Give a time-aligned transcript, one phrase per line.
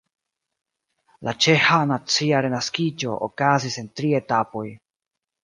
[1.27, 4.67] La ĉeĥa nacia renaskiĝo okazis en tri etapoj.